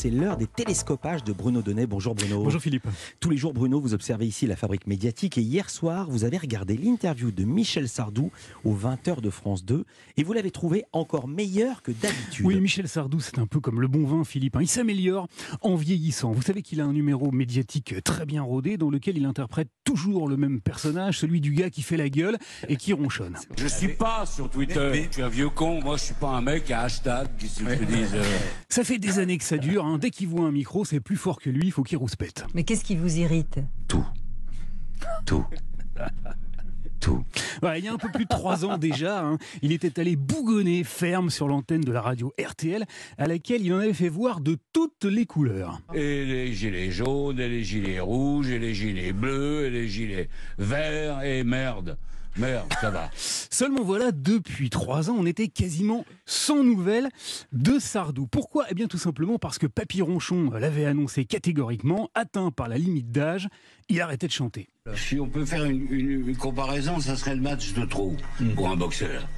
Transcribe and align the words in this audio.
c'est 0.00 0.08
l'heure 0.08 0.38
des 0.38 0.46
télescopages 0.46 1.24
de 1.24 1.34
Bruno 1.34 1.60
Donnet. 1.60 1.86
Bonjour 1.86 2.14
Bruno. 2.14 2.42
Bonjour 2.42 2.58
Philippe. 2.62 2.86
Tous 3.20 3.28
les 3.28 3.36
jours, 3.36 3.52
Bruno, 3.52 3.78
vous 3.82 3.92
observez 3.92 4.26
ici 4.26 4.46
la 4.46 4.56
fabrique 4.56 4.86
médiatique 4.86 5.36
et 5.36 5.42
hier 5.42 5.68
soir, 5.68 6.08
vous 6.08 6.24
avez 6.24 6.38
regardé 6.38 6.74
l'interview 6.78 7.30
de 7.30 7.44
Michel 7.44 7.86
Sardou 7.86 8.30
aux 8.64 8.74
20h 8.74 9.20
de 9.20 9.28
France 9.28 9.62
2 9.66 9.84
et 10.16 10.22
vous 10.22 10.32
l'avez 10.32 10.50
trouvé 10.50 10.84
encore 10.94 11.28
meilleur 11.28 11.82
que 11.82 11.92
d'habitude. 11.92 12.46
Oui, 12.46 12.58
Michel 12.62 12.88
Sardou, 12.88 13.20
c'est 13.20 13.38
un 13.38 13.46
peu 13.46 13.60
comme 13.60 13.78
le 13.82 13.88
bon 13.88 14.06
vin, 14.06 14.24
Philippe. 14.24 14.56
hein. 14.56 14.60
Il 14.62 14.68
s'améliore 14.68 15.28
en 15.60 15.74
vieillissant. 15.76 16.32
Vous 16.32 16.40
savez 16.40 16.62
qu'il 16.62 16.80
a 16.80 16.84
un 16.86 16.94
numéro 16.94 17.30
médiatique 17.30 17.96
très 18.02 18.24
bien 18.24 18.40
rodé 18.40 18.78
dans 18.78 18.88
lequel 18.88 19.18
il 19.18 19.26
interprète 19.26 19.68
toujours 19.84 20.28
le 20.28 20.38
même 20.38 20.62
personnage, 20.62 21.18
celui 21.18 21.42
du 21.42 21.52
gars 21.52 21.68
qui 21.68 21.82
fait 21.82 21.98
la 21.98 22.08
gueule 22.08 22.38
et 22.68 22.76
qui 22.76 22.94
ronchonne. 22.94 23.36
Je 23.58 23.66
suis 23.66 23.88
pas 23.88 24.24
sur 24.24 24.48
Twitter. 24.48 25.08
Je 25.10 25.12
suis 25.12 25.22
un 25.22 25.28
vieux 25.28 25.50
con. 25.50 25.82
Moi, 25.82 25.98
je 25.98 26.04
suis 26.04 26.14
pas 26.14 26.30
un 26.30 26.40
mec 26.40 26.70
à 26.70 26.84
hashtag 26.84 27.28
qui 27.38 27.48
se 27.48 27.62
dise. 27.64 28.14
euh, 28.14 28.22
Ça 28.70 28.82
fait 28.82 28.98
des 28.98 29.18
années 29.18 29.36
que 29.36 29.44
ça 29.44 29.58
dure. 29.58 29.84
hein. 29.84 29.89
Dès 29.98 30.10
qu'il 30.10 30.28
voit 30.28 30.46
un 30.46 30.52
micro, 30.52 30.84
c'est 30.84 31.00
plus 31.00 31.16
fort 31.16 31.40
que 31.40 31.50
lui, 31.50 31.66
il 31.66 31.72
faut 31.72 31.82
qu'il 31.82 31.98
rouspète. 31.98 32.44
Mais 32.54 32.64
qu'est-ce 32.64 32.84
qui 32.84 32.96
vous 32.96 33.18
irrite? 33.18 33.60
Tout. 33.88 34.06
Tout. 35.26 35.44
Tout. 37.00 37.24
Voilà, 37.62 37.78
il 37.78 37.84
y 37.84 37.88
a 37.88 37.94
un 37.94 37.98
peu 37.98 38.10
plus 38.10 38.24
de 38.24 38.28
trois 38.28 38.66
ans 38.66 38.76
déjà, 38.76 39.24
hein, 39.24 39.38
il 39.62 39.72
était 39.72 39.98
allé 39.98 40.16
bougonner 40.16 40.84
ferme 40.84 41.30
sur 41.30 41.48
l'antenne 41.48 41.80
de 41.80 41.92
la 41.92 42.02
radio 42.02 42.32
RTL, 42.38 42.84
à 43.16 43.26
laquelle 43.26 43.64
il 43.64 43.72
en 43.72 43.78
avait 43.78 43.94
fait 43.94 44.10
voir 44.10 44.40
de 44.40 44.58
toutes 44.74 45.04
les 45.04 45.24
couleurs. 45.24 45.80
Et 45.94 46.26
les 46.26 46.52
gilets 46.52 46.90
jaunes, 46.90 47.40
et 47.40 47.48
les 47.48 47.64
gilets 47.64 48.00
rouges, 48.00 48.50
et 48.50 48.58
les 48.58 48.74
gilets 48.74 49.14
bleus, 49.14 49.66
et 49.66 49.70
les 49.70 49.88
gilets 49.88 50.28
verts, 50.58 51.22
et 51.22 51.42
merde. 51.42 51.96
Merde, 52.36 52.72
ça 52.80 52.90
va. 52.90 53.10
Seulement 53.16 53.82
voilà, 53.82 54.12
depuis 54.12 54.70
trois 54.70 55.10
ans, 55.10 55.16
on 55.18 55.26
était 55.26 55.48
quasiment 55.48 56.04
sans 56.26 56.62
nouvelles 56.62 57.08
de 57.52 57.78
Sardou. 57.78 58.26
Pourquoi? 58.26 58.66
Eh 58.70 58.74
bien 58.74 58.86
tout 58.86 58.98
simplement 58.98 59.38
parce 59.38 59.58
que 59.58 59.66
Papy 59.66 60.00
Ronchon 60.02 60.50
l'avait 60.52 60.84
annoncé 60.86 61.24
catégoriquement, 61.24 62.08
atteint 62.14 62.50
par 62.50 62.68
la 62.68 62.78
limite 62.78 63.10
d'âge, 63.10 63.48
il 63.88 64.00
arrêtait 64.00 64.26
de 64.28 64.32
chanter. 64.32 64.68
Si 64.96 65.18
on 65.20 65.28
peut 65.28 65.44
faire 65.44 65.64
une, 65.64 65.86
une- 65.92 66.28
une 66.28 66.36
comparaison, 66.36 67.00
ça 67.00 67.16
serait 67.16 67.34
le 67.34 67.42
match 67.42 67.72
de 67.74 67.84
trop 67.84 68.14
pour 68.54 68.68
un 68.68 68.76
boxeur. 68.76 69.28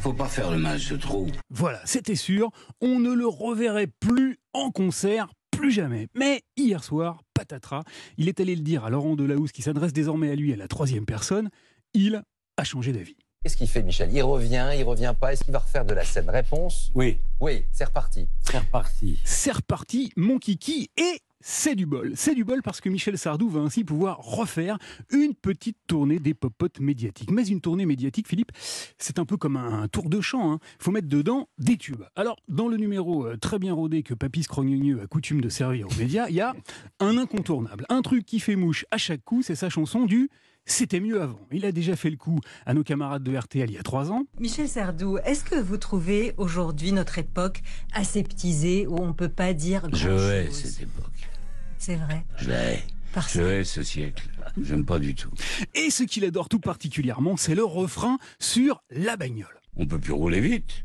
Faut 0.00 0.12
pas 0.12 0.26
faire 0.28 0.50
le 0.50 0.58
match 0.58 0.88
de 0.90 0.96
trop. 0.96 1.28
Voilà, 1.48 1.80
c'était 1.84 2.16
sûr, 2.16 2.50
on 2.80 2.98
ne 2.98 3.12
le 3.12 3.26
reverrait 3.26 3.86
plus 3.86 4.38
en 4.52 4.70
concert, 4.72 5.28
plus 5.52 5.70
jamais. 5.70 6.08
Mais 6.14 6.42
hier 6.56 6.82
soir, 6.84 7.22
patatras, 7.34 7.84
il 8.18 8.28
est 8.28 8.40
allé 8.40 8.56
le 8.56 8.62
dire 8.62 8.84
à 8.84 8.90
Laurent 8.90 9.14
Delahousse, 9.14 9.52
qui 9.52 9.62
s'adresse 9.62 9.92
désormais 9.92 10.30
à 10.30 10.34
lui 10.34 10.52
à 10.52 10.56
la 10.56 10.68
troisième 10.68 11.06
personne, 11.06 11.48
il 11.94 12.22
a 12.60 12.64
changé 12.64 12.92
d'avis. 12.92 13.16
Qu'est-ce 13.42 13.56
qu'il 13.56 13.68
fait, 13.68 13.82
Michel? 13.82 14.10
Il 14.12 14.22
revient, 14.22 14.68
il 14.76 14.84
revient 14.84 15.14
pas 15.18 15.32
Est-ce 15.32 15.44
qu'il 15.44 15.52
va 15.54 15.60
refaire 15.60 15.86
de 15.86 15.94
la 15.94 16.04
scène? 16.04 16.28
Réponse? 16.28 16.90
Oui, 16.94 17.16
Oui, 17.40 17.64
c'est 17.72 17.84
reparti. 17.84 18.26
c'est 18.42 18.58
reparti. 18.58 19.18
C'est 19.24 19.52
reparti, 19.52 20.12
mon 20.14 20.38
kiki, 20.38 20.90
et 20.98 21.20
c'est 21.40 21.74
du 21.74 21.86
bol. 21.86 22.12
C'est 22.16 22.34
du 22.34 22.44
bol 22.44 22.60
parce 22.62 22.82
que 22.82 22.90
Michel 22.90 23.16
Sardou 23.16 23.48
va 23.48 23.60
ainsi 23.60 23.82
pouvoir 23.82 24.18
refaire 24.18 24.76
une 25.08 25.34
petite 25.34 25.78
tournée 25.86 26.18
des 26.18 26.34
popotes 26.34 26.80
médiatiques. 26.80 27.30
Mais 27.30 27.46
une 27.48 27.62
tournée 27.62 27.86
médiatique, 27.86 28.28
Philippe, 28.28 28.52
c'est 28.98 29.18
un 29.18 29.24
peu 29.24 29.38
comme 29.38 29.56
un 29.56 29.88
tour 29.88 30.10
de 30.10 30.20
chant. 30.20 30.58
Il 30.78 30.84
faut 30.84 30.90
mettre 30.90 31.08
dedans 31.08 31.48
des 31.56 31.78
tubes. 31.78 32.04
Alors, 32.16 32.36
dans 32.48 32.68
le 32.68 32.76
numéro 32.76 33.24
euh, 33.24 33.38
très 33.38 33.58
bien 33.58 33.72
rodé 33.72 34.02
que 34.02 34.12
Papy 34.12 34.42
Scrogneux 34.42 35.00
a 35.00 35.06
coutume 35.06 35.40
de 35.40 35.48
servir 35.48 35.86
aux 35.88 35.94
médias, 35.98 36.28
il 36.28 36.34
y 36.34 36.42
a 36.42 36.54
un 36.98 37.16
incontournable. 37.16 37.86
Un 37.88 38.02
truc 38.02 38.26
qui 38.26 38.38
fait 38.38 38.54
mouche 38.56 38.84
à 38.90 38.98
chaque 38.98 39.24
coup, 39.24 39.40
c'est 39.40 39.54
sa 39.54 39.70
chanson 39.70 40.04
du 40.04 40.28
C'était 40.70 41.00
mieux 41.00 41.20
avant. 41.20 41.40
Il 41.50 41.66
a 41.66 41.72
déjà 41.72 41.96
fait 41.96 42.10
le 42.10 42.16
coup 42.16 42.38
à 42.64 42.74
nos 42.74 42.84
camarades 42.84 43.24
de 43.24 43.36
RTL 43.36 43.68
il 43.68 43.74
y 43.74 43.78
a 43.78 43.82
trois 43.82 44.12
ans. 44.12 44.22
Michel 44.38 44.68
Sardou, 44.68 45.18
est-ce 45.24 45.42
que 45.42 45.56
vous 45.56 45.78
trouvez 45.78 46.32
aujourd'hui 46.36 46.92
notre 46.92 47.18
époque 47.18 47.62
aseptisée 47.92 48.86
où 48.86 48.96
on 49.00 49.08
ne 49.08 49.12
peut 49.12 49.28
pas 49.28 49.52
dire 49.52 49.88
grand 49.90 49.96
Je 49.96 50.10
hais 50.30 50.50
cette 50.52 50.80
époque. 50.84 51.28
C'est 51.76 51.96
vrai. 51.96 52.24
Je 52.36 52.50
la 52.50 52.72
hais. 52.74 52.84
Parce 53.12 53.34
Je 53.34 53.42
hais 53.42 53.64
ce 53.64 53.82
siècle. 53.82 54.30
J'aime 54.62 54.84
pas 54.84 55.00
du 55.00 55.16
tout. 55.16 55.32
Et 55.74 55.90
ce 55.90 56.04
qu'il 56.04 56.24
adore 56.24 56.48
tout 56.48 56.60
particulièrement, 56.60 57.36
c'est 57.36 57.56
le 57.56 57.64
refrain 57.64 58.18
sur 58.38 58.80
la 58.90 59.16
bagnole. 59.16 59.60
On 59.76 59.86
peut 59.86 59.98
plus 59.98 60.12
rouler 60.12 60.40
vite. 60.40 60.84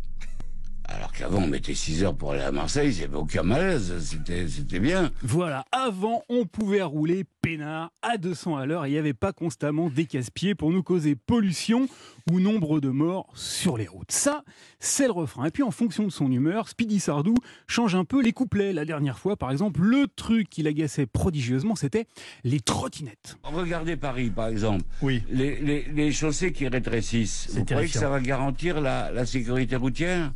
Alors 0.87 1.11
qu'avant, 1.11 1.43
on 1.43 1.47
mettait 1.47 1.73
6 1.73 2.03
heures 2.03 2.15
pour 2.15 2.33
aller 2.33 2.41
à 2.41 2.51
Marseille, 2.51 2.91
il 2.91 2.97
n'y 2.97 3.03
avait 3.03 3.15
aucun 3.17 3.43
malaise. 3.43 3.93
C'était, 3.99 4.47
c'était 4.47 4.79
bien. 4.79 5.11
Voilà, 5.23 5.65
avant, 5.71 6.23
on 6.29 6.45
pouvait 6.45 6.81
rouler 6.83 7.23
peinard 7.41 7.91
à 8.01 8.17
200 8.17 8.55
à 8.55 8.65
l'heure 8.65 8.85
et 8.85 8.89
il 8.89 8.91
n'y 8.93 8.97
avait 8.97 9.13
pas 9.13 9.33
constamment 9.33 9.89
des 9.89 10.05
casse-pieds 10.05 10.55
pour 10.55 10.71
nous 10.71 10.83
causer 10.83 11.15
pollution 11.15 11.87
ou 12.31 12.39
nombre 12.39 12.79
de 12.79 12.89
morts 12.89 13.31
sur 13.35 13.77
les 13.77 13.87
routes. 13.87 14.11
Ça, 14.11 14.43
c'est 14.79 15.05
le 15.05 15.11
refrain. 15.11 15.45
Et 15.45 15.51
puis, 15.51 15.63
en 15.63 15.71
fonction 15.71 16.03
de 16.03 16.11
son 16.11 16.31
humeur, 16.31 16.69
Speedy 16.69 16.99
Sardou 16.99 17.35
change 17.67 17.95
un 17.95 18.05
peu 18.05 18.21
les 18.21 18.31
couplets. 18.31 18.73
La 18.73 18.85
dernière 18.85 19.17
fois, 19.19 19.37
par 19.37 19.51
exemple, 19.51 19.81
le 19.81 20.07
truc 20.15 20.49
qui 20.49 20.63
l'agaçait 20.63 21.05
prodigieusement, 21.05 21.75
c'était 21.75 22.05
les 22.43 22.59
trottinettes. 22.59 23.37
Regardez 23.43 23.95
Paris, 23.95 24.29
par 24.29 24.47
exemple. 24.47 24.83
Oui. 25.01 25.23
Les, 25.29 25.59
les, 25.61 25.83
les 25.93 26.11
chaussées 26.11 26.51
qui 26.51 26.67
rétrécissent. 26.67 27.49
Vous 27.53 27.65
croyez 27.65 27.87
que 27.87 27.97
ça 27.97 28.09
va 28.09 28.19
garantir 28.19 28.81
la, 28.81 29.11
la 29.11 29.25
sécurité 29.25 29.75
routière? 29.75 30.31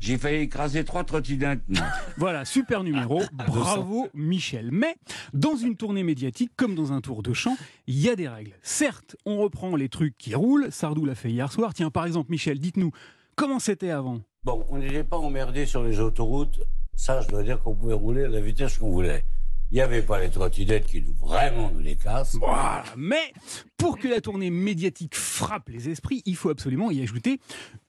J'ai 0.00 0.16
failli 0.16 0.42
écraser 0.42 0.84
trois 0.84 1.04
trottinettes. 1.04 1.60
Voilà, 2.16 2.44
super 2.44 2.82
numéro. 2.82 3.22
Bravo 3.32 4.08
Michel. 4.14 4.70
Mais 4.72 4.96
dans 5.32 5.56
une 5.56 5.76
tournée 5.76 6.02
médiatique, 6.02 6.50
comme 6.56 6.74
dans 6.74 6.92
un 6.92 7.00
tour 7.00 7.22
de 7.22 7.32
chant, 7.32 7.56
il 7.86 7.98
y 7.98 8.08
a 8.08 8.16
des 8.16 8.28
règles. 8.28 8.54
Certes, 8.62 9.16
on 9.24 9.38
reprend 9.38 9.76
les 9.76 9.88
trucs 9.88 10.18
qui 10.18 10.34
roulent. 10.34 10.68
Sardou 10.70 11.04
l'a 11.04 11.14
fait 11.14 11.30
hier 11.30 11.52
soir. 11.52 11.74
Tiens, 11.74 11.90
par 11.90 12.06
exemple, 12.06 12.30
Michel, 12.30 12.58
dites-nous, 12.58 12.90
comment 13.36 13.58
c'était 13.60 13.90
avant? 13.90 14.20
Bon, 14.44 14.64
on 14.70 14.78
n'était 14.78 15.04
pas 15.04 15.18
emmerdé 15.18 15.66
sur 15.66 15.84
les 15.84 16.00
autoroutes. 16.00 16.60
Ça, 16.94 17.20
je 17.20 17.28
dois 17.28 17.44
dire 17.44 17.60
qu'on 17.62 17.74
pouvait 17.74 17.94
rouler 17.94 18.24
à 18.24 18.28
la 18.28 18.40
vitesse 18.40 18.78
qu'on 18.78 18.90
voulait. 18.90 19.24
Il 19.70 19.74
n'y 19.74 19.80
avait 19.82 20.02
pas 20.02 20.18
les 20.18 20.30
trottinettes 20.30 20.86
qui 20.86 21.02
nous 21.02 21.12
vraiment 21.20 21.70
nous 21.70 21.80
les 21.80 21.94
cassent. 21.94 22.36
Voilà. 22.36 22.84
Mais 22.96 23.32
pour 23.76 23.98
que 23.98 24.08
la 24.08 24.22
tournée 24.22 24.50
médiatique 24.50 25.14
frappe 25.14 25.68
les 25.68 25.90
esprits, 25.90 26.22
il 26.24 26.36
faut 26.36 26.48
absolument 26.48 26.90
y 26.90 27.02
ajouter 27.02 27.38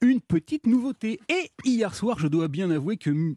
une 0.02 0.20
petite 0.20 0.66
nouveauté. 0.66 1.20
Et 1.30 1.50
hier 1.64 1.94
soir, 1.94 2.18
je 2.18 2.28
dois 2.28 2.48
bien 2.48 2.70
avouer 2.70 2.98
que 2.98 3.34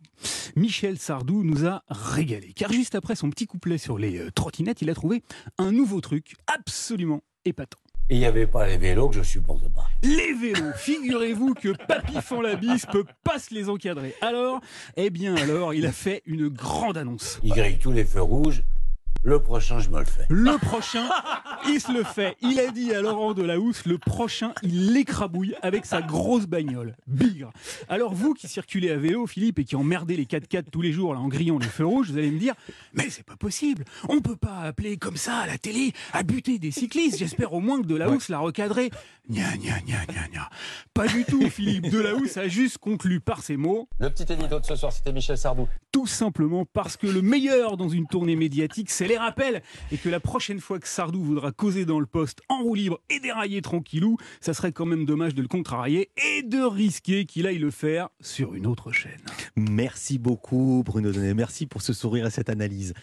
Michel 0.57 0.99
Sardou 0.99 1.43
nous 1.43 1.65
a 1.65 1.83
régalé. 1.87 2.51
Car 2.53 2.71
juste 2.71 2.95
après 2.95 3.15
son 3.15 3.29
petit 3.29 3.47
couplet 3.47 3.77
sur 3.77 3.97
les 3.97 4.19
euh, 4.19 4.29
trottinettes, 4.31 4.81
il 4.81 4.89
a 4.89 4.93
trouvé 4.93 5.23
un 5.57 5.71
nouveau 5.71 6.01
truc 6.01 6.35
absolument 6.47 7.23
épatant. 7.45 7.79
Il 8.13 8.19
n'y 8.19 8.27
avait 8.27 8.45
pas 8.45 8.67
les 8.67 8.77
vélos 8.77 9.09
que 9.09 9.15
je 9.15 9.23
supporte 9.23 9.67
pas. 9.73 9.89
Les 10.03 10.33
vélos, 10.33 10.71
figurez-vous 10.75 11.55
que 11.55 11.69
Papy 11.69 12.21
Fanlabis 12.21 12.85
peut 12.91 13.05
pas 13.23 13.39
se 13.39 13.55
les 13.55 13.69
encadrer. 13.69 14.13
Alors, 14.21 14.61
eh 14.95 15.09
bien 15.09 15.35
alors, 15.35 15.73
il 15.73 15.87
a 15.87 15.91
fait 15.91 16.21
une 16.27 16.47
grande 16.47 16.95
annonce. 16.95 17.39
Il 17.43 17.53
grille 17.53 17.79
tous 17.79 17.91
les 17.91 18.05
feux 18.05 18.21
rouges. 18.21 18.61
Le 19.25 19.39
prochain, 19.39 19.79
je 19.79 19.89
me 19.89 19.99
le 19.99 20.05
fais. 20.05 20.25
Le 20.29 20.57
prochain, 20.57 21.07
il 21.67 21.79
se 21.79 21.93
le 21.93 22.03
fait. 22.03 22.35
Il 22.41 22.59
a 22.59 22.71
dit 22.71 22.93
à 22.93 23.01
Laurent 23.01 23.33
Delahousse, 23.33 23.85
le 23.85 23.97
prochain, 23.97 24.53
il 24.63 24.91
l'écrabouille 24.91 25.55
avec 25.61 25.85
sa 25.85 26.01
grosse 26.01 26.45
bagnole. 26.45 26.95
Bigre. 27.07 27.51
Alors 27.87 28.13
vous 28.13 28.33
qui 28.33 28.49
circulez 28.49 28.91
à 28.91 28.97
vélo, 28.97 29.25
Philippe, 29.25 29.59
et 29.59 29.63
qui 29.63 29.77
emmerdez 29.77 30.17
les 30.17 30.25
4x4 30.25 30.65
tous 30.71 30.81
les 30.81 30.91
jours 30.91 31.13
là, 31.13 31.21
en 31.21 31.29
grillant 31.29 31.57
les 31.57 31.67
feux 31.67 31.85
rouges, 31.85 32.11
vous 32.11 32.17
allez 32.17 32.31
me 32.31 32.39
dire, 32.39 32.53
mais 32.93 33.09
c'est 33.09 33.25
pas 33.25 33.37
possible. 33.37 33.85
On 34.09 34.19
peut 34.19 34.35
pas 34.35 34.59
appeler 34.59 34.97
comme 34.97 35.17
ça 35.17 35.37
à 35.37 35.47
la 35.47 35.57
télé 35.57 35.93
à 36.11 36.23
buter 36.23 36.59
des 36.59 36.71
cyclistes. 36.71 37.17
J'espère 37.17 37.53
au 37.53 37.61
moins 37.61 37.81
que 37.81 37.87
Delahousse 37.87 38.27
l'a 38.27 38.39
recadré. 38.39 38.91
Gna 39.29 39.55
gna 39.55 39.79
gna 39.79 40.05
gna 40.05 40.27
gna. 40.33 40.49
Pas 40.93 41.07
du 41.07 41.23
tout, 41.23 41.49
Philippe. 41.49 41.89
Delahousse 41.89 42.35
a 42.35 42.49
juste 42.49 42.77
conclu 42.77 43.21
par 43.21 43.41
ces 43.41 43.55
mots. 43.55 43.87
Le 43.99 44.09
petit 44.09 44.31
édito 44.31 44.59
de 44.59 44.65
ce 44.65 44.75
soir, 44.75 44.91
c'était 44.91 45.13
Michel 45.13 45.37
Sardou. 45.37 45.69
Tout 45.93 46.07
simplement 46.07 46.65
parce 46.65 46.97
que 46.97 47.07
le 47.07 47.21
meilleur 47.21 47.77
dans 47.77 47.87
une 47.87 48.05
tournée 48.05 48.35
médiatique, 48.35 48.89
c'est 49.03 49.09
les 49.09 49.17
rappels. 49.17 49.61
Et 49.91 49.97
que 49.97 50.07
la 50.07 50.21
prochaine 50.21 50.59
fois 50.59 50.79
que 50.79 50.87
Sardou 50.87 51.21
voudra 51.21 51.51
causer 51.51 51.85
dans 51.85 51.99
le 51.99 52.05
poste 52.05 52.41
en 52.47 52.63
roue 52.63 52.75
libre 52.75 52.99
et 53.09 53.19
dérailler 53.19 53.61
tranquillou, 53.61 54.17
ça 54.39 54.53
serait 54.53 54.71
quand 54.71 54.85
même 54.85 55.05
dommage 55.05 55.35
de 55.35 55.41
le 55.41 55.47
contrarier 55.49 56.11
et 56.37 56.41
de 56.43 56.61
risquer 56.61 57.25
qu'il 57.25 57.45
aille 57.45 57.57
le 57.57 57.71
faire 57.71 58.09
sur 58.21 58.53
une 58.53 58.65
autre 58.65 58.91
chaîne. 58.91 59.19
Merci 59.57 60.19
beaucoup 60.19 60.83
Bruno 60.85 61.11
Donnet. 61.11 61.33
Merci 61.33 61.65
pour 61.65 61.81
ce 61.81 61.91
sourire 61.91 62.27
et 62.27 62.31
cette 62.31 62.49
analyse. 62.49 62.93